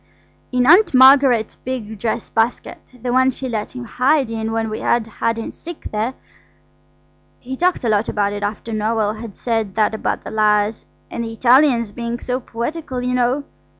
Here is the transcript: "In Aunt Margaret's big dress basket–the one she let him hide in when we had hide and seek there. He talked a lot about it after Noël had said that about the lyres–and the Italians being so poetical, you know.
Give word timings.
"In 0.51 0.65
Aunt 0.65 0.95
Margaret's 0.95 1.57
big 1.57 1.99
dress 1.99 2.27
basket–the 2.27 3.13
one 3.13 3.29
she 3.29 3.47
let 3.47 3.75
him 3.75 3.83
hide 3.83 4.31
in 4.31 4.51
when 4.51 4.67
we 4.67 4.79
had 4.79 5.05
hide 5.05 5.37
and 5.37 5.53
seek 5.53 5.91
there. 5.91 6.15
He 7.39 7.55
talked 7.55 7.83
a 7.83 7.89
lot 7.89 8.09
about 8.09 8.33
it 8.33 8.41
after 8.41 8.71
Noël 8.71 9.19
had 9.21 9.35
said 9.35 9.75
that 9.75 9.93
about 9.93 10.23
the 10.23 10.31
lyres–and 10.31 11.23
the 11.23 11.31
Italians 11.33 11.91
being 11.91 12.19
so 12.19 12.39
poetical, 12.39 12.99
you 13.03 13.13
know. 13.13 13.43